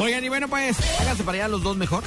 Oigan, 0.00 0.24
y 0.24 0.28
bueno, 0.30 0.48
pues 0.48 0.76
háganse 1.00 1.22
para 1.24 1.36
allá 1.38 1.48
los 1.48 1.62
dos 1.62 1.76
mejor. 1.76 2.02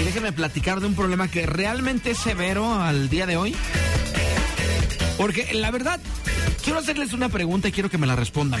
Y 0.00 0.04
déjenme 0.04 0.32
platicar 0.32 0.80
de 0.80 0.86
un 0.86 0.94
problema 0.96 1.28
que 1.28 1.46
realmente 1.46 2.10
es 2.10 2.18
severo 2.18 2.74
al 2.74 3.08
día 3.08 3.26
de 3.26 3.36
hoy. 3.36 3.54
Porque 5.16 5.52
la 5.54 5.70
verdad, 5.70 6.00
quiero 6.64 6.78
hacerles 6.80 7.12
una 7.12 7.28
pregunta 7.28 7.68
y 7.68 7.72
quiero 7.72 7.88
que 7.88 7.98
me 7.98 8.06
la 8.06 8.16
respondan. 8.16 8.60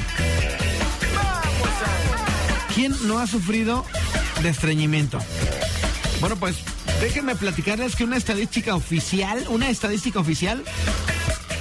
¿Quién 2.74 2.94
no 3.08 3.18
ha 3.18 3.26
sufrido 3.26 3.84
de 4.42 4.48
estreñimiento? 4.50 5.18
Bueno, 6.20 6.36
pues 6.36 6.56
déjenme 7.00 7.34
platicarles 7.34 7.96
que 7.96 8.04
una 8.04 8.16
estadística 8.18 8.74
oficial, 8.76 9.44
una 9.48 9.68
estadística 9.70 10.20
oficial, 10.20 10.62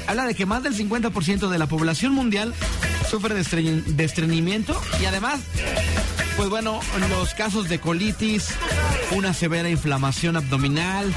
habla 0.08 0.26
de 0.26 0.36
que 0.36 0.46
más 0.46 0.62
del 0.62 0.76
50% 0.78 1.50
de 1.50 1.58
la 1.58 1.66
población 1.68 2.14
mundial 2.14 2.54
sufre 3.10 3.34
de, 3.34 3.42
estreñ- 3.42 3.84
de 3.84 4.04
estreñimiento 4.04 4.80
y 5.02 5.06
además, 5.06 5.40
pues 6.40 6.50
bueno, 6.50 6.80
los 7.10 7.34
casos 7.34 7.68
de 7.68 7.82
colitis, 7.82 8.48
una 9.12 9.34
severa 9.34 9.70
inflamación 9.70 10.38
abdominal, 10.38 11.14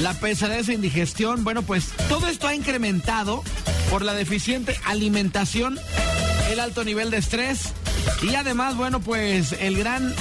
la 0.00 0.14
pesadez 0.14 0.70
e 0.70 0.72
indigestión, 0.72 1.44
bueno, 1.44 1.60
pues 1.60 1.90
todo 2.08 2.28
esto 2.28 2.48
ha 2.48 2.54
incrementado 2.54 3.44
por 3.90 4.00
la 4.00 4.14
deficiente 4.14 4.74
alimentación, 4.86 5.78
el 6.50 6.60
alto 6.60 6.82
nivel 6.82 7.10
de 7.10 7.18
estrés 7.18 7.74
y 8.22 8.36
además, 8.36 8.74
bueno, 8.74 9.00
pues 9.00 9.52
el 9.52 9.76
gran 9.76 10.14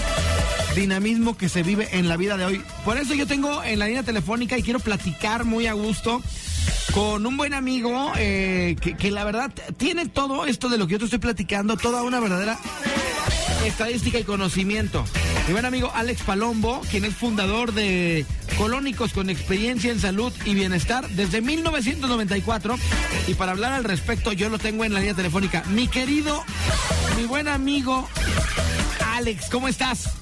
dinamismo 0.75 1.37
que 1.37 1.47
se 1.47 1.63
vive 1.63 1.87
en 1.93 2.09
la 2.09 2.17
vida 2.17 2.35
de 2.35 2.43
hoy. 2.43 2.61
Por 2.83 2.97
eso 2.97 3.13
yo 3.13 3.25
tengo 3.25 3.63
en 3.63 3.79
la 3.79 3.85
línea 3.85 4.03
telefónica 4.03 4.57
y 4.57 4.61
quiero 4.61 4.81
platicar 4.81 5.45
muy 5.45 5.67
a 5.67 5.73
gusto 5.73 6.21
con 6.93 7.25
un 7.25 7.37
buen 7.37 7.53
amigo 7.53 8.11
eh, 8.17 8.75
que, 8.81 8.97
que 8.97 9.09
la 9.09 9.23
verdad 9.23 9.53
tiene 9.77 10.09
todo 10.09 10.45
esto 10.45 10.67
de 10.67 10.77
lo 10.77 10.85
que 10.85 10.93
yo 10.93 10.99
te 10.99 11.05
estoy 11.05 11.19
platicando, 11.19 11.77
toda 11.77 12.03
una 12.03 12.19
verdadera 12.19 12.59
estadística 13.67 14.19
y 14.19 14.23
conocimiento. 14.23 15.05
Mi 15.47 15.53
buen 15.53 15.65
amigo 15.65 15.91
Alex 15.93 16.21
Palombo, 16.23 16.81
quien 16.89 17.05
es 17.05 17.15
fundador 17.15 17.73
de 17.73 18.25
Colónicos 18.57 19.13
con 19.13 19.29
experiencia 19.29 19.91
en 19.91 19.99
salud 19.99 20.31
y 20.45 20.53
bienestar 20.53 21.07
desde 21.09 21.41
1994. 21.41 22.75
Y 23.27 23.33
para 23.33 23.51
hablar 23.51 23.73
al 23.73 23.83
respecto, 23.83 24.33
yo 24.33 24.49
lo 24.49 24.59
tengo 24.59 24.85
en 24.85 24.93
la 24.93 24.99
línea 24.99 25.15
telefónica. 25.15 25.63
Mi 25.69 25.87
querido, 25.87 26.43
mi 27.17 27.25
buen 27.25 27.47
amigo 27.47 28.07
Alex, 29.13 29.49
¿cómo 29.49 29.67
estás? 29.67 30.15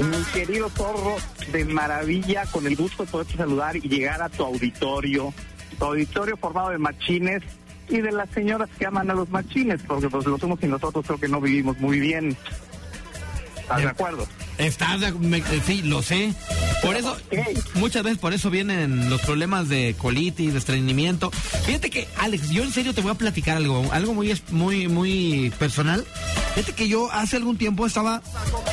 Mi 0.00 0.22
querido 0.32 0.68
zorro, 0.70 1.16
de 1.52 1.64
maravilla, 1.64 2.44
con 2.46 2.66
el 2.66 2.76
gusto 2.76 3.04
de 3.04 3.10
poderte 3.10 3.36
saludar 3.36 3.76
y 3.76 3.88
llegar 3.88 4.22
a 4.22 4.28
tu 4.28 4.44
auditorio, 4.44 5.32
tu 5.78 5.84
auditorio 5.84 6.36
formado 6.36 6.70
de 6.70 6.78
machines 6.78 7.42
y 7.88 7.98
de 8.00 8.12
las 8.12 8.28
señoras 8.30 8.68
que 8.78 8.86
aman 8.86 9.10
a 9.10 9.14
los 9.14 9.28
machines, 9.30 9.80
porque 9.86 10.08
pues 10.08 10.26
lo 10.26 10.38
somos 10.38 10.58
y 10.62 10.66
nosotros 10.66 11.04
creo 11.06 11.18
que 11.20 11.28
no 11.28 11.40
vivimos 11.40 11.78
muy 11.78 12.00
bien. 12.00 12.36
¿Estás 13.60 13.78
de 13.78 13.84
Eh, 13.84 13.88
acuerdo? 13.88 14.28
Estás 14.58 15.00
de- 15.00 15.12
me- 15.12 15.38
eh, 15.38 15.62
sí, 15.66 15.82
lo 15.82 16.00
sé. 16.02 16.32
Por 16.82 16.94
eso, 16.96 17.16
muchas 17.74 18.04
veces 18.04 18.18
por 18.18 18.32
eso 18.32 18.48
vienen 18.48 19.10
los 19.10 19.20
problemas 19.22 19.68
de 19.68 19.94
colitis, 19.98 20.52
de 20.52 20.58
estreñimiento. 20.58 21.30
Fíjate 21.64 21.90
que, 21.90 22.06
Alex, 22.18 22.50
yo 22.50 22.62
en 22.62 22.70
serio 22.72 22.94
te 22.94 23.00
voy 23.00 23.10
a 23.10 23.14
platicar 23.14 23.56
algo, 23.56 23.84
algo 23.92 24.14
muy, 24.14 24.40
muy, 24.50 24.86
muy 24.88 25.52
personal. 25.58 26.04
Fíjate 26.54 26.74
que 26.74 26.86
yo 26.88 27.10
hace 27.10 27.36
algún 27.36 27.58
tiempo 27.58 27.86
estaba, 27.86 28.22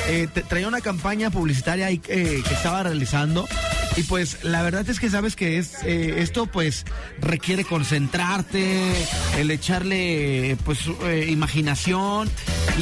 eh, 0.10 0.28
traía 0.48 0.68
una 0.68 0.82
campaña 0.82 1.32
publicitaria 1.32 1.88
ahí, 1.88 2.00
eh, 2.08 2.42
que 2.48 2.54
estaba 2.54 2.84
realizando. 2.84 3.48
Y 3.96 4.04
pues 4.04 4.44
la 4.44 4.64
verdad 4.64 4.90
es 4.90 5.00
que 5.00 5.10
sabes 5.10 5.36
que 5.36 5.58
es 5.58 5.76
eh, 5.84 6.16
esto 6.18 6.48
pues 6.48 6.86
requiere 7.22 7.64
concentrarte, 7.64 8.92
el 9.38 9.52
echarle 9.52 10.58
pues 10.66 10.80
eh, 11.04 11.28
imaginación 11.30 12.30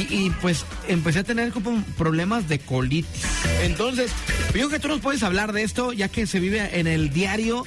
y, 0.08 0.30
pues 0.40 0.64
empecé 0.88 1.18
a 1.18 1.24
tener 1.24 1.52
como 1.52 1.82
problemas 1.98 2.48
de 2.48 2.58
colitis. 2.58 3.24
Entonces, 3.62 4.10
yo 4.46 4.52
creo 4.52 4.68
que 4.70 4.78
tú 4.78 4.88
nos 4.88 5.00
puedes 5.00 5.22
hablar 5.22 5.52
de 5.52 5.64
esto 5.64 5.92
ya 5.92 6.08
que 6.08 6.26
se 6.26 6.40
vive 6.40 6.78
en 6.80 6.86
el 6.86 7.12
diario 7.12 7.64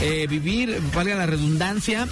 eh, 0.00 0.28
vivir, 0.28 0.80
valga 0.94 1.16
la 1.16 1.26
redundancia, 1.26 2.06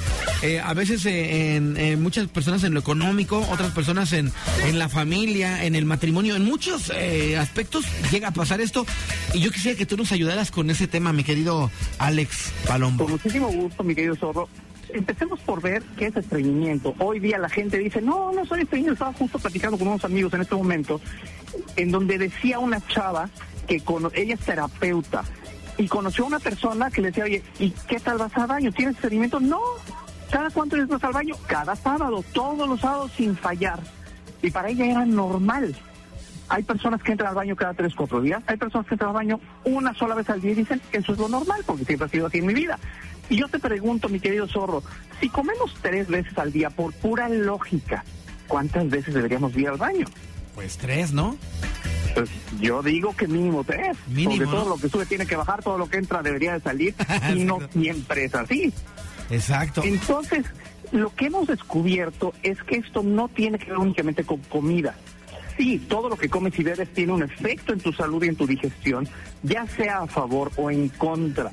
a 0.65 0.75
veces 0.75 1.07
en, 1.07 2.03
muchas 2.03 2.27
personas 2.27 2.65
en 2.65 2.75
lo 2.75 2.81
económico, 2.81 3.47
otras 3.53 3.71
personas 3.71 4.13
en, 4.13 4.33
en 4.65 4.81
la 4.81 4.89
familia, 4.89 5.65
en 5.65 5.77
el 5.77 5.85
matrimonio, 5.85 6.35
en 6.35 6.45
muchos 6.45 6.91
aspectos 7.39 7.85
llega 8.11 8.29
a 8.29 8.33
pasar 8.33 8.61
esto 8.61 8.85
y 9.33 9.39
yo 9.39 9.53
quisiera 9.53 9.79
que 9.79 9.87
tú 9.87 9.97
nos 9.97 10.11
ayudaras 10.11 10.51
con 10.51 10.72
ese 10.73 10.87
tema, 10.89 11.13
mi 11.13 11.25
querido 11.25 11.71
Alex 11.99 12.53
Palombo. 12.67 13.05
Con 13.05 13.13
muchísimo 13.13 13.49
gusto, 13.49 13.83
mi 13.85 13.95
querido 13.95 14.17
zorro. 14.17 14.49
Empecemos 14.93 15.41
por 15.41 15.63
ver 15.63 15.83
qué 15.97 16.07
es 16.07 16.17
estreñimiento. 16.17 16.95
Hoy 16.99 17.19
día 17.19 17.39
la 17.39 17.49
gente 17.49 17.79
dice, 17.79 18.03
no, 18.03 18.31
no 18.33 18.45
soy 18.45 18.63
estreñido. 18.63 18.93
Estaba 18.93 19.13
justo 19.15 19.39
platicando 19.39 19.79
con 19.79 19.89
unos 19.89 20.05
amigos 20.05 20.35
en 20.35 20.43
este 20.43 20.55
momento, 20.55 21.01
en 21.77 21.91
donde 21.91 22.19
decía 22.19 22.59
una 22.59 22.81
chava 22.89 23.31
que 23.67 23.81
cono- 23.81 24.11
ella 24.15 24.35
es 24.35 24.41
terapeuta 24.41 25.25
y 25.79 25.89
conoció 25.89 26.25
a 26.25 26.27
una 26.27 26.39
persona 26.41 26.91
que 26.91 27.01
le 27.01 27.09
decía, 27.09 27.25
oye, 27.25 27.43
¿y 27.59 27.71
qué 27.89 28.01
tal 28.01 28.19
vas 28.19 28.37
al 28.37 28.47
baño? 28.49 28.71
¿Tienes 28.73 28.97
estreñimiento? 28.97 29.41
No. 29.41 29.61
¿Cada 30.31 30.51
cuánto 30.51 30.77
vas 30.87 31.05
al 31.05 31.13
baño? 31.13 31.37
Cada 31.47 31.75
sábado, 31.77 32.23
todos 32.33 32.69
los 32.69 32.81
sábados 32.81 33.13
sin 33.17 33.35
fallar. 33.37 33.81
Y 34.43 34.51
para 34.51 34.69
ella 34.69 34.85
era 34.87 35.07
normal. 35.07 35.75
Hay 36.53 36.65
personas 36.65 37.03
que 37.03 37.13
entran 37.13 37.31
al 37.31 37.35
baño 37.35 37.57
cada 37.57 37.73
tres, 37.73 37.95
cuatro 37.95 38.21
días. 38.21 38.43
Hay 38.47 38.59
personas 38.59 38.87
que 38.87 38.93
entran 38.93 39.09
al 39.09 39.15
baño 39.15 39.41
una 39.65 39.95
sola 39.95 40.15
vez 40.15 40.29
al 40.29 40.43
día 40.43 40.53
y 40.53 40.57
dicen, 40.57 40.83
eso 40.93 41.13
es 41.13 41.19
lo 41.19 41.27
normal, 41.27 41.63
porque 41.65 41.87
siempre 41.87 42.05
ha 42.05 42.11
sido 42.11 42.27
así 42.27 42.39
en 42.39 42.47
mi 42.47 42.53
vida. 42.53 42.79
Y 43.31 43.37
yo 43.37 43.49
te 43.49 43.59
pregunto, 43.59 44.11
mi 44.11 44.21
querido 44.21 44.47
zorro, 44.47 44.83
si 45.19 45.31
comemos 45.31 45.75
tres 45.81 46.09
veces 46.09 46.37
al 46.37 46.53
día 46.53 46.69
por 46.69 46.93
pura 46.93 47.31
lógica, 47.31 48.05
¿cuántas 48.49 48.91
veces 48.91 49.15
deberíamos 49.15 49.57
ir 49.57 49.67
al 49.67 49.79
baño? 49.79 50.05
Pues 50.55 50.77
tres, 50.77 51.15
¿no? 51.15 51.39
Pues 52.15 52.29
yo 52.61 52.83
digo 52.83 53.17
que 53.17 53.27
mínimo 53.27 53.65
tres. 53.65 53.97
Mínimo, 54.09 54.33
porque 54.33 54.45
todo 54.45 54.65
¿no? 54.65 54.71
lo 54.73 54.77
que 54.77 54.91
sube 54.91 55.07
tiene 55.07 55.25
que 55.25 55.37
bajar, 55.37 55.63
todo 55.63 55.79
lo 55.79 55.89
que 55.89 55.97
entra 55.97 56.23
debería 56.23 56.53
de 56.53 56.61
salir. 56.61 56.95
y 57.35 57.45
no. 57.45 57.61
siempre 57.73 58.27
es 58.27 58.35
así. 58.35 58.75
Exacto. 59.31 59.83
Entonces, 59.83 60.45
lo 60.91 61.15
que 61.15 61.29
hemos 61.29 61.47
descubierto 61.47 62.35
es 62.43 62.63
que 62.63 62.77
esto 62.77 63.03
no 63.03 63.29
tiene 63.29 63.59
que 63.59 63.71
ver 63.71 63.79
únicamente 63.79 64.25
con 64.25 64.41
comida. 64.41 64.95
Sí, 65.63 65.79
todo 65.79 66.09
lo 66.09 66.17
que 66.17 66.29
comes 66.29 66.59
y 66.59 66.65
bebes 66.65 66.93
tiene 66.93 67.13
un 67.13 67.23
efecto 67.23 67.73
en 67.73 67.79
tu 67.79 67.93
salud 67.93 68.21
y 68.25 68.27
en 68.27 68.35
tu 68.35 68.49
digestión, 68.49 69.09
ya 69.45 69.65
sea 69.69 69.99
a 69.99 70.07
favor 70.09 70.51
o 70.57 70.73
en 70.73 70.89
contra. 70.89 71.53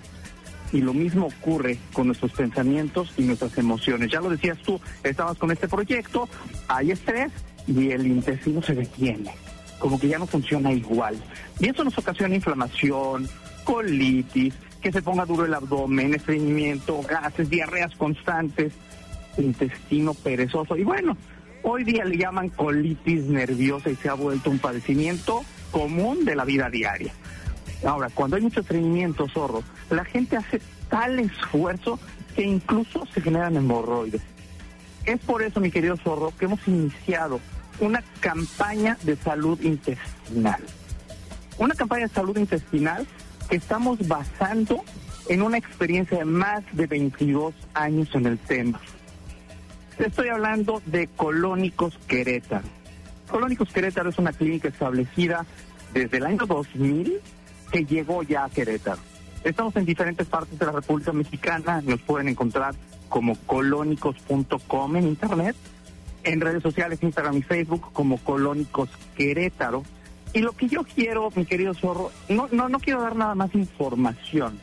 Y 0.73 0.81
lo 0.81 0.95
mismo 0.95 1.27
ocurre 1.27 1.77
con 1.93 2.07
nuestros 2.07 2.31
pensamientos 2.31 3.13
y 3.17 3.21
nuestras 3.21 3.55
emociones. 3.59 4.09
Ya 4.11 4.19
lo 4.19 4.31
decías 4.31 4.57
tú, 4.63 4.81
estabas 5.03 5.37
con 5.37 5.51
este 5.51 5.67
proyecto, 5.67 6.27
hay 6.67 6.89
estrés 6.89 7.31
y 7.67 7.91
el 7.91 8.07
intestino 8.07 8.63
se 8.63 8.73
detiene, 8.73 9.31
como 9.77 9.99
que 9.99 10.07
ya 10.07 10.17
no 10.17 10.25
funciona 10.25 10.71
igual. 10.71 11.15
Y 11.59 11.69
eso 11.69 11.83
nos 11.83 11.95
ocasiona 11.95 12.33
inflamación, 12.33 13.29
colitis, 13.63 14.55
que 14.81 14.91
se 14.91 15.03
ponga 15.03 15.27
duro 15.27 15.45
el 15.45 15.53
abdomen, 15.53 16.15
estreñimiento, 16.15 17.03
gases, 17.03 17.47
diarreas 17.47 17.95
constantes, 17.95 18.73
intestino 19.37 20.15
perezoso. 20.15 20.75
Y 20.75 20.83
bueno, 20.83 21.15
hoy 21.63 21.83
día 21.83 22.05
le 22.05 22.17
llaman 22.17 22.49
colitis 22.49 23.25
nerviosa 23.25 23.89
y 23.89 23.95
se 23.95 24.09
ha 24.09 24.13
vuelto 24.13 24.49
un 24.49 24.59
padecimiento 24.59 25.43
común 25.71 26.25
de 26.25 26.35
la 26.35 26.45
vida 26.45 26.69
diaria. 26.69 27.13
Ahora, 27.85 28.09
cuando 28.13 28.35
hay 28.35 28.41
mucho 28.41 28.61
estreñimiento, 28.61 29.27
zorro, 29.29 29.63
la 29.89 30.03
gente 30.03 30.37
hace 30.37 30.61
tal 30.89 31.19
esfuerzo 31.19 31.99
que 32.35 32.43
incluso 32.43 33.05
se 33.13 33.21
generan 33.21 33.55
hemorroides. 33.55 34.21
Es 35.05 35.19
por 35.21 35.41
eso, 35.41 35.59
mi 35.59 35.71
querido 35.71 35.97
zorro, 35.97 36.33
que 36.37 36.45
hemos 36.45 36.67
iniciado 36.67 37.39
una 37.79 38.03
campaña 38.19 38.97
de 39.03 39.15
salud 39.15 39.59
intestinal. 39.61 40.61
Una 41.57 41.75
campaña 41.75 42.07
de 42.07 42.13
salud 42.13 42.37
intestinal 42.37 43.07
que 43.49 43.55
estamos 43.55 44.05
basando 44.07 44.83
en 45.29 45.41
una 45.41 45.57
experiencia 45.57 46.17
de 46.19 46.25
más 46.25 46.63
de 46.73 46.87
22 46.87 47.53
años 47.73 48.09
en 48.13 48.25
el 48.25 48.37
tema. 48.37 48.79
Estoy 49.99 50.29
hablando 50.29 50.81
de 50.85 51.07
Colónicos 51.07 51.97
Querétaro. 52.07 52.63
Colónicos 53.29 53.69
Querétaro 53.73 54.09
es 54.09 54.17
una 54.17 54.31
clínica 54.31 54.69
establecida 54.69 55.45
desde 55.93 56.17
el 56.17 56.25
año 56.25 56.45
2000 56.45 57.19
que 57.69 57.85
llegó 57.85 58.23
ya 58.23 58.45
a 58.45 58.49
Querétaro. 58.49 59.01
Estamos 59.43 59.75
en 59.75 59.83
diferentes 59.83 60.25
partes 60.25 60.57
de 60.57 60.65
la 60.65 60.71
República 60.71 61.11
Mexicana, 61.11 61.81
nos 61.81 61.99
pueden 62.01 62.29
encontrar 62.29 62.75
como 63.09 63.35
colónicos.com 63.45 64.95
en 64.95 65.03
internet, 65.05 65.57
en 66.23 66.39
redes 66.39 66.63
sociales, 66.63 67.03
Instagram 67.03 67.35
y 67.35 67.41
Facebook 67.41 67.91
como 67.91 68.19
Colónicos 68.19 68.89
Querétaro. 69.15 69.83
Y 70.31 70.39
lo 70.39 70.53
que 70.53 70.69
yo 70.69 70.83
quiero, 70.83 71.29
mi 71.35 71.43
querido 71.43 71.73
zorro, 71.73 72.11
no, 72.29 72.47
no, 72.53 72.69
no 72.69 72.79
quiero 72.79 73.01
dar 73.01 73.17
nada 73.17 73.35
más 73.35 73.53
información. 73.53 74.59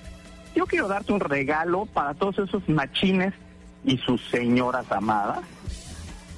Yo 0.54 0.64
quiero 0.64 0.88
darte 0.88 1.12
un 1.12 1.20
regalo 1.20 1.84
para 1.84 2.14
todos 2.14 2.38
esos 2.38 2.66
machines 2.70 3.34
y 3.86 3.96
sus 3.98 4.20
señoras 4.30 4.90
amadas. 4.90 5.40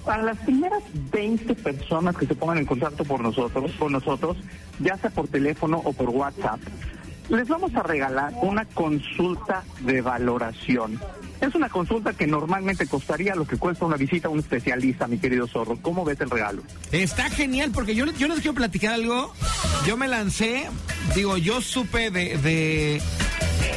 Para 0.05 0.23
las 0.23 0.39
primeras 0.39 0.83
20 1.11 1.55
personas 1.57 2.17
que 2.17 2.27
se 2.27 2.35
pongan 2.35 2.59
en 2.59 2.67
contacto 2.67 3.05
por 3.05 3.21
nosotros, 3.21 3.73
con 3.79 3.93
nosotros, 3.93 4.37
ya 4.79 4.97
sea 4.97 5.11
por 5.11 5.27
teléfono 5.29 5.83
o 5.85 5.93
por 5.93 6.11
WhatsApp, 6.11 6.61
les 7.29 7.47
vamos 7.49 7.75
a 7.75 7.83
regalar 7.83 8.33
una 8.41 8.65
consulta 8.65 9.63
de 9.81 10.01
valoración 10.01 10.99
Es 11.43 11.55
una 11.55 11.69
consulta 11.69 12.15
que 12.15 12.27
normalmente 12.27 12.87
costaría 12.87 13.35
lo 13.35 13.47
que 13.47 13.59
cuesta 13.59 13.85
una 13.85 13.97
visita 13.97 14.29
a 14.29 14.31
un 14.31 14.39
especialista, 14.39 15.07
mi 15.07 15.19
querido 15.19 15.47
zorro. 15.47 15.77
¿Cómo 15.83 16.05
ves 16.05 16.21
el 16.21 16.31
regalo? 16.31 16.63
Está 16.91 17.29
genial, 17.29 17.71
porque 17.73 17.95
yo, 17.95 18.07
yo 18.07 18.29
les 18.29 18.41
quiero 18.41 18.55
platicar 18.55 18.95
algo. 18.95 19.33
Yo 19.87 19.97
me 19.97 20.09
lancé, 20.09 20.69
digo, 21.15 21.37
yo 21.37 21.61
supe 21.61 22.11
de, 22.11 22.39
de, 22.39 23.03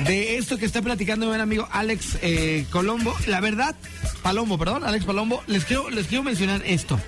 de 0.05 0.37
esto 0.37 0.57
que 0.57 0.65
está 0.65 0.81
platicando 0.81 1.25
mi 1.25 1.29
buen 1.29 1.41
amigo 1.41 1.67
Alex 1.71 2.17
eh, 2.21 2.65
Colombo. 2.69 3.15
La 3.27 3.39
verdad, 3.41 3.75
Palombo, 4.23 4.57
perdón, 4.57 4.83
Alex 4.83 5.05
Palombo, 5.05 5.43
les 5.47 5.65
quiero, 5.65 5.89
les 5.89 6.07
quiero 6.07 6.23
mencionar 6.23 6.61
esto. 6.65 6.99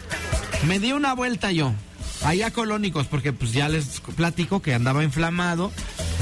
Me 0.68 0.80
di 0.80 0.92
una 0.92 1.14
vuelta 1.14 1.52
yo, 1.52 1.74
allá 2.24 2.52
colónicos, 2.52 3.08
porque 3.08 3.34
pues 3.34 3.52
ya 3.52 3.70
les 3.70 4.02
platico 4.16 4.62
que 4.62 4.74
andaba 4.74 5.04
inflamado. 5.04 5.72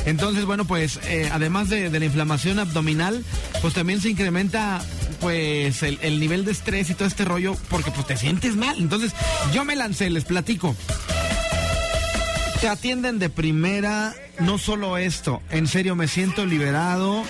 Entonces, 0.05 0.45
bueno, 0.45 0.65
pues 0.65 0.99
eh, 1.05 1.29
además 1.31 1.69
de, 1.69 1.89
la 1.89 2.05
inflamación 2.05 2.57
abdominal, 2.57 3.23
pues 3.61 3.73
también 3.73 4.01
se 4.01 4.09
incrementa 4.09 4.81
pues 5.19 5.83
el, 5.83 5.99
el, 6.01 6.19
nivel 6.19 6.45
de 6.45 6.51
estrés 6.51 6.89
y 6.89 6.95
todo 6.95 7.07
este 7.07 7.23
rollo 7.25 7.55
porque 7.69 7.91
pues 7.91 8.07
te 8.07 8.17
sientes 8.17 8.55
mal. 8.55 8.77
Entonces, 8.79 9.13
yo 9.53 9.63
me 9.63 9.75
lancé, 9.75 10.09
les 10.09 10.25
platico. 10.25 10.75
Te 12.61 12.69
atienden 12.69 13.17
de 13.17 13.31
primera, 13.31 14.13
no 14.39 14.59
solo 14.59 14.97
esto, 14.97 15.41
en 15.49 15.65
serio 15.65 15.95
me 15.95 16.07
siento 16.07 16.45
liberado, 16.45 17.23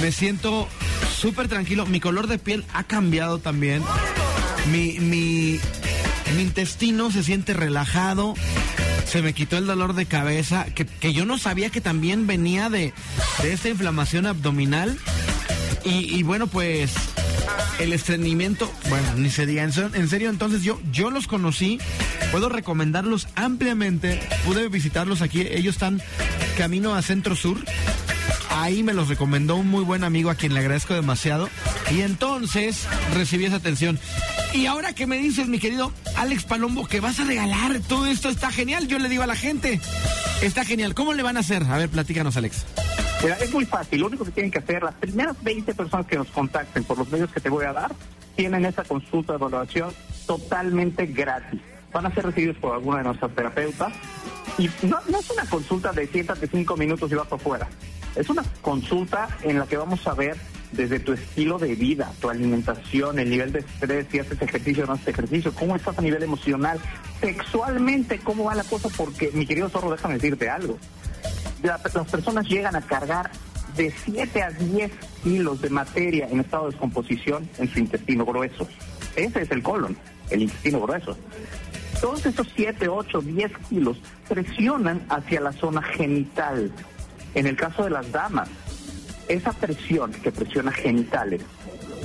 me 0.00 0.10
siento 0.10 0.68
súper 1.16 1.46
tranquilo, 1.46 1.86
mi 1.86 2.00
color 2.00 2.26
de 2.26 2.38
piel 2.38 2.64
ha 2.74 2.82
cambiado 2.82 3.38
también, 3.38 3.80
mi, 4.72 4.98
mi, 4.98 5.60
intestino 6.36 7.12
se 7.12 7.22
siente 7.22 7.54
relajado, 7.54 8.34
se 9.06 9.22
me 9.22 9.34
quitó 9.34 9.56
el 9.56 9.66
dolor 9.66 9.94
de 9.94 10.06
cabeza, 10.06 10.66
que, 10.74 10.84
que 10.84 11.12
yo 11.12 11.26
no 11.26 11.38
sabía 11.38 11.70
que 11.70 11.80
también 11.80 12.26
venía 12.26 12.68
de, 12.68 12.92
de 13.40 13.52
esta 13.52 13.68
inflamación 13.68 14.26
abdominal. 14.26 14.98
Y, 15.84 16.16
y, 16.16 16.22
bueno, 16.22 16.46
pues 16.46 16.92
el 17.78 17.92
estreñimiento, 17.92 18.72
bueno, 18.88 19.14
ni 19.16 19.30
se 19.30 19.46
diga, 19.46 19.62
en, 19.62 20.08
serio, 20.08 20.30
entonces 20.30 20.62
yo, 20.62 20.80
yo 20.92 21.10
los 21.10 21.26
conocí, 21.26 21.78
puedo 22.30 22.48
recomendarlos 22.48 23.28
ampliamente, 23.34 24.20
pude 24.44 24.68
visitarlos 24.68 25.22
aquí, 25.22 25.42
ellos 25.42 25.74
están 25.74 26.00
camino 26.56 26.94
a 26.94 27.02
Centro 27.02 27.36
Sur, 27.36 27.58
ahí 28.50 28.82
me 28.82 28.92
los 28.92 29.08
recomendó 29.08 29.56
un 29.56 29.68
muy 29.68 29.84
buen 29.84 30.04
amigo 30.04 30.30
a 30.30 30.34
quien 30.34 30.54
le 30.54 30.60
agradezco 30.60 30.94
demasiado, 30.94 31.48
y 31.90 32.00
entonces 32.02 32.86
recibí 33.14 33.44
esa 33.44 33.56
atención. 33.56 33.98
Y 34.54 34.66
ahora 34.66 34.92
que 34.94 35.06
me 35.06 35.16
dices, 35.16 35.48
mi 35.48 35.58
querido 35.58 35.92
Alex 36.16 36.44
Palombo, 36.44 36.86
que 36.86 37.00
vas 37.00 37.18
a 37.20 37.24
regalar 37.24 37.80
todo 37.80 38.06
esto, 38.06 38.28
está 38.28 38.50
genial. 38.50 38.86
Yo 38.86 38.98
le 38.98 39.08
digo 39.08 39.22
a 39.22 39.26
la 39.26 39.36
gente, 39.36 39.80
está 40.42 40.64
genial. 40.64 40.94
¿Cómo 40.94 41.14
le 41.14 41.22
van 41.22 41.38
a 41.38 41.40
hacer? 41.40 41.62
A 41.64 41.78
ver, 41.78 41.88
platícanos, 41.88 42.36
Alex. 42.36 42.64
Es 43.22 43.52
muy 43.52 43.64
fácil. 43.64 44.00
Lo 44.00 44.06
único 44.08 44.24
que 44.24 44.32
tienen 44.32 44.50
que 44.50 44.58
hacer, 44.58 44.82
las 44.82 44.94
primeras 44.94 45.40
20 45.42 45.74
personas 45.74 46.06
que 46.06 46.16
nos 46.16 46.28
contacten 46.28 46.82
por 46.82 46.98
los 46.98 47.08
medios 47.10 47.30
que 47.30 47.40
te 47.40 47.48
voy 47.48 47.64
a 47.64 47.72
dar, 47.72 47.92
tienen 48.34 48.64
esa 48.64 48.82
consulta 48.82 49.34
de 49.34 49.36
evaluación 49.36 49.92
totalmente 50.26 51.06
gratis. 51.06 51.60
Van 51.92 52.06
a 52.06 52.14
ser 52.14 52.26
recibidos 52.26 52.56
por 52.56 52.74
alguna 52.74 52.98
de 52.98 53.04
nuestras 53.04 53.32
terapeutas. 53.32 53.92
Y 54.58 54.68
no, 54.82 54.98
no 55.08 55.20
es 55.20 55.30
una 55.30 55.44
consulta 55.46 55.92
de 55.92 56.06
siéntate 56.08 56.48
cinco 56.48 56.76
minutos 56.76 57.12
y 57.12 57.14
vas 57.14 57.28
para 57.28 57.40
afuera. 57.40 57.68
Es 58.16 58.28
una 58.28 58.42
consulta 58.60 59.28
en 59.42 59.58
la 59.58 59.66
que 59.66 59.76
vamos 59.76 60.04
a 60.06 60.14
ver 60.14 60.36
desde 60.72 60.98
tu 60.98 61.12
estilo 61.12 61.58
de 61.58 61.74
vida, 61.74 62.12
tu 62.20 62.28
alimentación, 62.28 63.18
el 63.18 63.30
nivel 63.30 63.52
de 63.52 63.60
estrés, 63.60 64.06
si 64.10 64.18
haces 64.18 64.40
ejercicio 64.40 64.84
o 64.84 64.86
no 64.86 64.94
haces 64.94 65.08
ejercicio, 65.08 65.54
cómo 65.54 65.76
estás 65.76 65.98
a 65.98 66.02
nivel 66.02 66.22
emocional, 66.22 66.80
sexualmente, 67.20 68.18
cómo 68.18 68.44
va 68.44 68.54
la 68.54 68.64
cosa, 68.64 68.88
porque 68.96 69.30
mi 69.32 69.46
querido 69.46 69.68
zorro, 69.68 69.90
déjame 69.90 70.14
decirte 70.14 70.48
algo. 70.48 70.78
La, 71.62 71.80
las 71.94 72.10
personas 72.10 72.46
llegan 72.48 72.76
a 72.76 72.80
cargar 72.82 73.30
de 73.76 73.92
7 74.04 74.42
a 74.42 74.50
10 74.50 74.92
kilos 75.22 75.60
de 75.62 75.70
materia 75.70 76.28
en 76.28 76.40
estado 76.40 76.64
de 76.64 76.72
descomposición 76.72 77.48
en 77.58 77.68
su 77.72 77.78
intestino 77.78 78.24
grueso. 78.24 78.68
Ese 79.16 79.42
es 79.42 79.50
el 79.50 79.62
colon, 79.62 79.96
el 80.30 80.42
intestino 80.42 80.80
grueso. 80.80 81.16
Todos 82.00 82.26
estos 82.26 82.48
7, 82.54 82.88
8, 82.88 83.20
10 83.20 83.52
kilos 83.68 83.96
presionan 84.28 85.06
hacia 85.08 85.40
la 85.40 85.52
zona 85.52 85.82
genital. 85.82 86.72
En 87.34 87.46
el 87.46 87.56
caso 87.56 87.84
de 87.84 87.90
las 87.90 88.10
damas, 88.10 88.48
esa 89.28 89.52
presión 89.52 90.12
que 90.12 90.32
presiona 90.32 90.72
genitales 90.72 91.42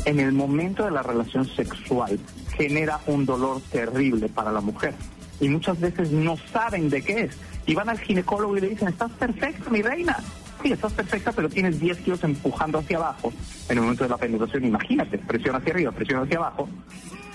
en 0.05 0.19
el 0.19 0.31
momento 0.31 0.85
de 0.85 0.91
la 0.91 1.03
relación 1.03 1.45
sexual 1.45 2.17
genera 2.55 2.99
un 3.07 3.25
dolor 3.25 3.61
terrible 3.71 4.29
para 4.29 4.51
la 4.51 4.61
mujer 4.61 4.93
y 5.39 5.49
muchas 5.49 5.79
veces 5.79 6.11
no 6.11 6.37
saben 6.53 6.89
de 6.89 7.01
qué 7.01 7.21
es 7.23 7.37
y 7.67 7.75
van 7.75 7.89
al 7.89 7.99
ginecólogo 7.99 8.57
y 8.57 8.61
le 8.61 8.69
dicen 8.69 8.87
estás 8.87 9.11
perfecta 9.11 9.69
mi 9.69 9.83
reina 9.83 10.17
sí 10.63 10.71
estás 10.71 10.93
perfecta 10.93 11.31
pero 11.31 11.49
tienes 11.49 11.79
10 11.79 11.97
kilos 11.99 12.23
empujando 12.23 12.79
hacia 12.79 12.97
abajo. 12.97 13.31
En 13.69 13.77
el 13.77 13.83
momento 13.83 14.03
de 14.05 14.09
la 14.09 14.17
penetración 14.17 14.65
imagínate 14.65 15.19
presión 15.19 15.55
hacia 15.55 15.73
arriba 15.73 15.91
presión 15.91 16.23
hacia 16.23 16.37
abajo 16.37 16.67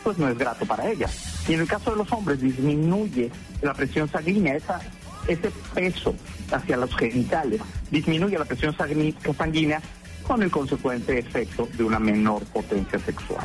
pues 0.03 0.19
no 0.19 0.29
es 0.29 0.37
grato 0.37 0.67
para 0.67 0.91
ella. 0.91 1.09
Y 1.49 1.55
en 1.55 1.61
el 1.61 1.69
caso 1.69 1.93
de 1.93 1.97
los 1.97 2.13
hombres 2.13 2.41
disminuye 2.41 3.31
la 3.61 3.73
presión 3.73 4.09
sanguínea 4.09 4.57
esa 4.57 4.81
ese 5.29 5.53
peso 5.75 6.15
hacia 6.51 6.77
los 6.77 6.95
genitales. 6.97 7.61
Disminuye 7.91 8.39
la 8.39 8.45
presión 8.45 8.75
sanguínea 8.77 9.81
con 10.27 10.43
el 10.43 10.51
consecuente 10.51 11.19
efecto 11.19 11.69
de 11.77 11.85
una 11.85 11.99
menor 11.99 12.43
potencia 12.47 12.99
sexual. 12.99 13.45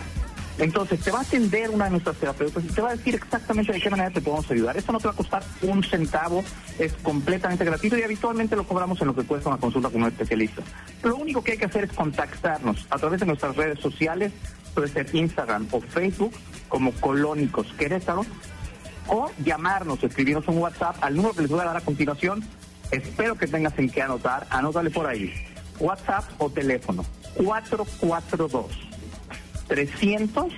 Entonces, 0.59 0.99
te 0.99 1.11
va 1.11 1.19
a 1.19 1.21
atender 1.21 1.69
una 1.69 1.85
de 1.85 1.91
nuestras 1.91 2.15
terapeutas 2.17 2.63
y 2.63 2.67
te 2.67 2.81
va 2.81 2.89
a 2.89 2.95
decir 2.95 3.15
exactamente 3.15 3.71
de 3.73 3.79
qué 3.79 3.89
manera 3.89 4.09
te 4.09 4.21
podemos 4.21 4.49
ayudar. 4.49 4.75
Esto 4.75 4.91
no 4.91 4.99
te 4.99 5.07
va 5.07 5.13
a 5.13 5.15
costar 5.15 5.43
un 5.61 5.83
centavo, 5.83 6.43
es 6.79 6.93
completamente 6.93 7.63
gratuito 7.63 7.97
y 7.97 8.01
habitualmente 8.01 8.55
lo 8.55 8.63
cobramos 8.67 8.99
en 9.01 9.07
lo 9.07 9.15
que 9.15 9.23
cuesta 9.23 9.49
una 9.49 9.59
consulta 9.59 9.89
con 9.89 10.01
un 10.01 10.07
especialista. 10.07 10.63
Lo 11.03 11.15
único 11.15 11.43
que 11.43 11.53
hay 11.53 11.57
que 11.57 11.65
hacer 11.65 11.83
es 11.83 11.93
contactarnos 11.93 12.87
a 12.89 12.97
través 12.97 13.19
de 13.19 13.27
nuestras 13.27 13.55
redes 13.55 13.79
sociales, 13.79 14.31
puede 14.73 14.87
ser 14.87 15.13
Instagram 15.13 15.67
o 15.71 15.79
Facebook, 15.79 16.33
como 16.67 16.91
Colónicos 16.93 17.67
Querétaro, 17.77 18.25
o 19.07 19.31
llamarnos, 19.43 20.03
escribirnos 20.03 20.47
un 20.47 20.57
WhatsApp 20.57 20.97
al 21.01 21.15
número 21.15 21.35
que 21.35 21.41
les 21.41 21.51
voy 21.51 21.61
a 21.61 21.65
dar 21.65 21.77
a 21.77 21.81
continuación. 21.81 22.43
Espero 22.91 23.35
que 23.35 23.47
tengas 23.47 23.77
en 23.77 23.89
qué 23.89 24.01
anotar. 24.01 24.47
Anótale 24.49 24.89
por 24.89 25.05
ahí. 25.05 25.33
WhatsApp 25.79 26.25
o 26.39 26.49
teléfono. 26.49 27.05
442 27.35 28.86
300 29.67 30.53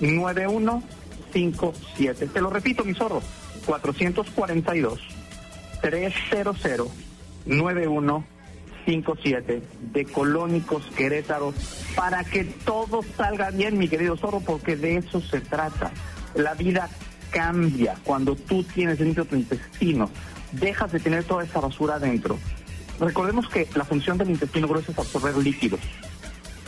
9157. 0.00 2.28
Te 2.28 2.40
lo 2.40 2.48
repito, 2.50 2.84
mi 2.84 2.94
zorro. 2.94 3.20
442 3.66 5.00
300 5.82 6.56
9157 7.46 9.62
de 9.92 10.04
Colónicos 10.06 10.84
Querétaro 10.96 11.52
para 11.94 12.24
que 12.24 12.42
todo 12.44 13.02
salga 13.16 13.50
bien, 13.50 13.78
mi 13.78 13.88
querido 13.88 14.16
zorro, 14.16 14.40
porque 14.40 14.74
de 14.76 14.96
eso 14.96 15.20
se 15.20 15.40
trata. 15.40 15.92
La 16.34 16.54
vida 16.54 16.88
cambia 17.30 17.96
cuando 18.04 18.36
tú 18.36 18.62
tienes 18.64 18.98
dentro 18.98 19.24
tu 19.24 19.36
intestino. 19.36 20.10
Dejas 20.52 20.92
de 20.92 21.00
tener 21.00 21.24
toda 21.24 21.44
esa 21.44 21.60
basura 21.60 21.94
adentro. 21.96 22.38
Recordemos 22.98 23.48
que 23.48 23.68
la 23.74 23.84
función 23.84 24.16
del 24.18 24.30
intestino 24.30 24.68
grueso 24.68 24.92
es 24.92 24.98
absorber 24.98 25.36
líquidos. 25.36 25.80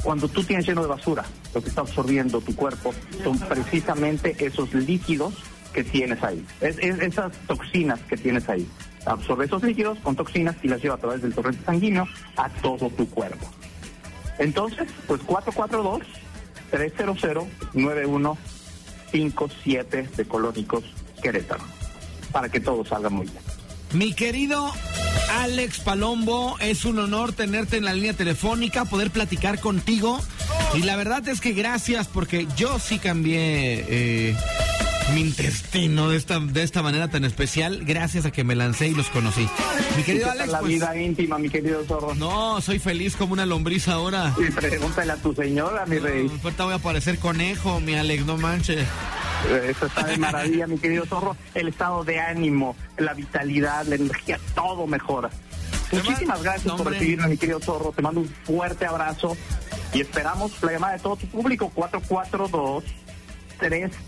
Cuando 0.02 0.28
tú 0.28 0.42
tienes 0.42 0.66
lleno 0.66 0.82
de 0.82 0.88
basura, 0.88 1.24
lo 1.54 1.62
que 1.62 1.68
está 1.68 1.82
absorbiendo 1.82 2.40
tu 2.40 2.54
cuerpo 2.54 2.92
son 3.22 3.38
precisamente 3.38 4.34
esos 4.38 4.74
líquidos 4.74 5.34
que 5.72 5.84
tienes 5.84 6.22
ahí, 6.22 6.44
es, 6.60 6.76
es, 6.78 6.98
esas 7.00 7.32
toxinas 7.46 8.00
que 8.00 8.16
tienes 8.16 8.48
ahí. 8.48 8.66
Absorbe 9.06 9.46
esos 9.46 9.62
líquidos 9.62 9.98
con 10.00 10.14
toxinas 10.14 10.56
y 10.62 10.68
las 10.68 10.82
lleva 10.82 10.96
a 10.96 10.98
través 10.98 11.22
del 11.22 11.34
torrente 11.34 11.64
sanguíneo 11.64 12.06
a 12.36 12.48
todo 12.48 12.90
tu 12.90 13.08
cuerpo. 13.08 13.50
Entonces, 14.38 14.88
pues 15.06 15.20
442 15.22 16.02
300 16.70 17.46
91 17.74 18.38
57 19.10 20.08
de 20.16 20.24
Colónicos 20.24 20.84
Querétaro, 21.22 21.64
para 22.32 22.48
que 22.48 22.60
todo 22.60 22.84
salga 22.84 23.10
muy 23.10 23.26
bien. 23.26 23.42
Mi 23.92 24.14
querido 24.14 24.72
Alex 25.40 25.80
Palombo, 25.80 26.56
es 26.60 26.84
un 26.84 26.98
honor 26.98 27.32
tenerte 27.32 27.76
en 27.76 27.84
la 27.84 27.94
línea 27.94 28.12
telefónica, 28.12 28.84
poder 28.84 29.10
platicar 29.10 29.60
contigo. 29.60 30.20
Y 30.74 30.82
la 30.82 30.96
verdad 30.96 31.26
es 31.28 31.40
que 31.40 31.52
gracias 31.52 32.06
porque 32.06 32.46
yo 32.56 32.78
sí 32.78 32.98
cambié 32.98 33.84
eh, 33.88 34.36
mi 35.14 35.22
intestino 35.22 36.10
de 36.10 36.16
esta, 36.16 36.38
de 36.38 36.62
esta 36.62 36.82
manera 36.82 37.08
tan 37.08 37.24
especial 37.24 37.84
gracias 37.84 38.24
a 38.24 38.30
que 38.30 38.44
me 38.44 38.54
lancé 38.54 38.88
y 38.88 38.94
los 38.94 39.08
conocí. 39.08 39.46
Mi 39.96 40.02
querido 40.02 40.30
Alex. 40.30 40.50
La 40.50 40.60
pues, 40.60 40.72
vida 40.72 40.96
íntima, 40.96 41.38
mi 41.38 41.48
querido 41.48 41.84
zorro. 41.84 42.14
No, 42.14 42.60
soy 42.60 42.78
feliz 42.78 43.16
como 43.16 43.32
una 43.32 43.46
lombriz 43.46 43.88
ahora. 43.88 44.34
Y 44.38 44.50
pregúntale 44.50 45.12
a 45.12 45.16
tu 45.16 45.34
señora, 45.34 45.86
mi 45.86 45.98
rey. 45.98 46.24
No, 46.24 46.40
ahorita 46.44 46.64
voy 46.64 46.74
a 46.74 46.78
parecer 46.78 47.18
conejo, 47.18 47.80
mi 47.80 47.94
Alex, 47.94 48.26
no 48.26 48.36
manches. 48.36 48.86
Eso 49.50 49.86
está 49.86 50.04
de 50.04 50.16
maravilla, 50.18 50.66
mi 50.66 50.78
querido 50.78 51.04
zorro. 51.06 51.36
El 51.54 51.68
estado 51.68 52.04
de 52.04 52.20
ánimo, 52.20 52.76
la 52.96 53.14
vitalidad, 53.14 53.84
la 53.86 53.96
energía, 53.96 54.38
todo 54.54 54.86
mejora. 54.86 55.30
Muchísimas 55.92 56.42
gracias 56.42 56.74
por 56.74 56.90
recibirme, 56.90 57.28
mi 57.28 57.36
querido 57.36 57.60
zorro. 57.60 57.92
Te 57.92 58.02
mando 58.02 58.20
un 58.20 58.28
fuerte 58.28 58.86
abrazo 58.86 59.36
y 59.92 60.00
esperamos 60.00 60.52
la 60.62 60.72
llamada 60.72 60.94
de 60.94 61.00
todo 61.00 61.16
tu 61.16 61.26
público. 61.26 61.70
442 61.74 62.84
300 63.58 64.02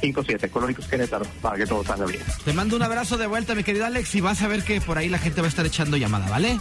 57, 0.00 0.50
Colónicos 0.50 0.86
Querétaro, 0.86 1.24
para 1.40 1.56
que 1.56 1.66
todo 1.66 1.82
salga 1.84 2.06
bien. 2.06 2.22
Te 2.44 2.52
mando 2.52 2.76
un 2.76 2.82
abrazo 2.82 3.16
de 3.16 3.26
vuelta, 3.26 3.54
mi 3.54 3.64
querido 3.64 3.86
Alex, 3.86 4.14
y 4.14 4.20
vas 4.20 4.42
a 4.42 4.48
ver 4.48 4.62
que 4.62 4.80
por 4.80 4.98
ahí 4.98 5.08
la 5.08 5.18
gente 5.18 5.40
va 5.40 5.46
a 5.46 5.48
estar 5.48 5.64
echando 5.64 5.96
llamada, 5.96 6.28
¿vale? 6.28 6.58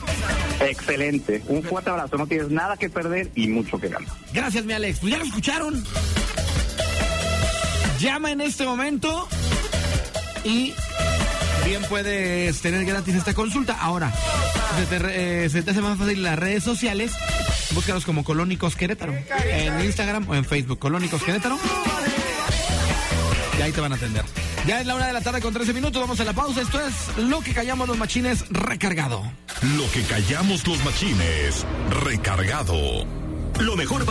Excelente. 0.62 1.44
Un 1.48 1.63
fuerte 1.63 1.89
abrazo. 1.89 2.18
No 2.18 2.27
tienes 2.27 2.50
nada 2.50 2.77
que 2.77 2.89
perder 2.89 3.30
y 3.36 3.48
mucho 3.48 3.77
que 3.77 3.89
ganar. 3.89 4.10
Gracias, 4.34 4.63
mi 4.65 4.74
Alex. 4.74 5.00
Pues 5.00 5.12
ya 5.12 5.20
lo 5.20 5.25
escucharon. 5.25 5.84
Llama 7.99 8.31
en 8.31 8.41
este 8.41 8.65
momento 8.65 9.27
y 10.43 10.73
bien 11.65 11.81
puedes 11.89 12.61
tener 12.61 12.85
gratis 12.85 13.15
esta 13.15 13.33
consulta. 13.33 13.77
Ahora, 13.79 14.13
se 14.77 14.85
te, 14.85 15.45
eh, 15.45 15.45
hace 15.45 15.81
más 15.81 15.97
fácil 15.97 16.21
las 16.21 16.37
redes 16.37 16.63
sociales. 16.63 17.13
Búscalos 17.71 18.05
como 18.05 18.23
Colónicos 18.23 18.75
Querétaro. 18.75 19.13
En 19.49 19.81
Instagram 19.81 20.29
o 20.29 20.35
en 20.35 20.45
Facebook. 20.45 20.79
Colónicos 20.79 21.23
Querétaro. 21.23 21.57
Y 23.57 23.61
ahí 23.61 23.71
te 23.71 23.81
van 23.81 23.93
a 23.93 23.95
atender. 23.95 24.25
Ya 24.67 24.81
es 24.81 24.87
la 24.87 24.95
una 24.95 25.07
de 25.07 25.13
la 25.13 25.21
tarde 25.21 25.41
con 25.41 25.53
13 25.53 25.73
minutos. 25.73 26.01
Vamos 26.01 26.19
a 26.19 26.25
la 26.25 26.33
pausa. 26.33 26.61
Esto 26.61 26.79
es 26.81 27.17
lo 27.17 27.39
que 27.41 27.53
callamos 27.53 27.87
los 27.87 27.97
machines 27.97 28.45
recargado. 28.49 29.23
Lo 29.77 29.89
que 29.91 30.03
callamos 30.03 30.67
los 30.67 30.83
machines 30.83 31.65
recargado. 32.03 33.05
Lo 33.59 33.77
mejor 33.77 34.03